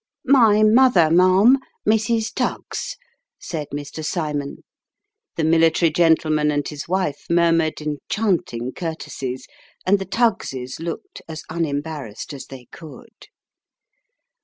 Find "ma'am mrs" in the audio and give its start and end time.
1.11-2.33